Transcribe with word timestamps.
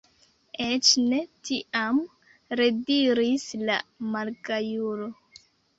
Eĉ 0.67 0.87
ne 1.11 1.19
tiam, 1.49 2.01
rediris 2.63 3.47
la 3.71 3.81
malgajulo. 4.19 5.17